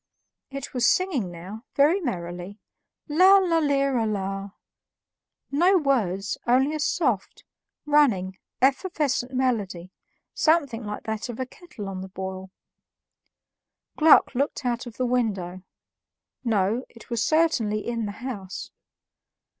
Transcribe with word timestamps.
It 0.49 0.73
was 0.73 0.87
singing 0.87 1.29
now, 1.29 1.63
very 1.75 1.99
merrily, 2.01 2.57
"Lala 3.07 3.59
lira 3.59 4.07
la" 4.07 4.49
no 5.51 5.77
words, 5.77 6.39
only 6.47 6.73
a 6.73 6.79
soft, 6.79 7.43
running, 7.85 8.39
effervescent 8.63 9.31
melody, 9.31 9.91
something 10.33 10.83
like 10.85 11.03
that 11.03 11.29
of 11.29 11.39
a 11.39 11.45
kettle 11.45 11.87
on 11.87 12.01
the 12.01 12.07
boil. 12.09 12.49
Gluck 13.95 14.33
looked 14.33 14.65
out 14.65 14.87
of 14.87 14.97
the 14.97 15.05
window; 15.05 15.61
no, 16.43 16.83
it 16.89 17.11
was 17.11 17.21
certainly 17.21 17.87
in 17.87 18.07
the 18.07 18.11
house. 18.25 18.71